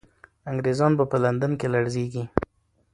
انګریزان 0.51 0.91
به 0.97 1.05
په 1.11 1.17
لندن 1.23 1.51
کې 1.59 1.67
لړزېږي. 1.73 2.23